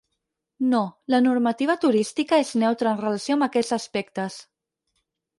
[0.69, 0.79] No,
[1.13, 4.39] la normativa turística és neutre en relació amb aquests aspectes.